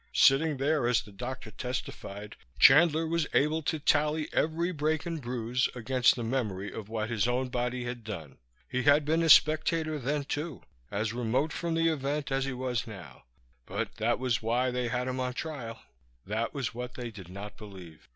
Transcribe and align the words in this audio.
Sitting 0.13 0.57
there 0.57 0.87
as 0.87 1.03
the 1.03 1.11
doctor 1.11 1.51
testified, 1.51 2.35
Chandler 2.57 3.05
was 3.05 3.27
able 3.35 3.61
to 3.61 3.77
tally 3.77 4.27
every 4.33 4.71
break 4.71 5.05
and 5.05 5.21
bruise 5.21 5.69
against 5.75 6.15
the 6.15 6.23
memory 6.23 6.73
of 6.73 6.89
what 6.89 7.11
his 7.11 7.27
own 7.27 7.49
body 7.49 7.83
had 7.83 8.03
done. 8.03 8.39
He 8.67 8.81
had 8.81 9.05
been 9.05 9.21
a 9.21 9.29
spectator 9.29 9.99
then, 9.99 10.23
too, 10.23 10.63
as 10.89 11.13
remote 11.13 11.53
from 11.53 11.75
the 11.75 11.87
event 11.89 12.31
as 12.31 12.45
he 12.45 12.53
was 12.53 12.87
now; 12.87 13.25
but 13.67 13.97
that 13.97 14.17
was 14.17 14.41
why 14.41 14.71
they 14.71 14.87
had 14.87 15.07
him 15.07 15.19
on 15.19 15.35
trial. 15.35 15.79
That 16.25 16.51
was 16.51 16.73
what 16.73 16.95
they 16.95 17.11
did 17.11 17.29
not 17.29 17.55
believe. 17.55 18.09